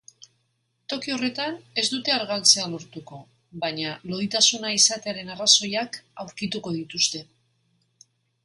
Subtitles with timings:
[0.93, 3.19] Toki horretan ez dute argaltzea lortuko,
[3.65, 7.23] baina loditasuna izatearen arrazoiak aurkituko dituzte.